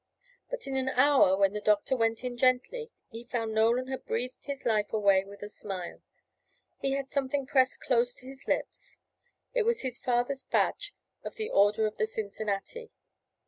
[0.49, 4.45] But in an hour, when the doctor went in gently, he found Nolan had breathed
[4.45, 6.01] his life away with a smile.
[6.79, 8.97] He had something pressed close to his lips.
[9.53, 12.89] It was his father's badge of the Order of the Cincinnati.